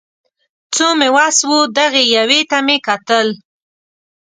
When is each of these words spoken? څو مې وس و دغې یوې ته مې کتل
څو 0.75 0.87
مې 0.99 1.09
وس 1.15 1.37
و 1.49 1.53
دغې 1.77 2.03
یوې 2.17 2.41
ته 2.49 2.57
مې 2.65 2.77
کتل 2.87 3.27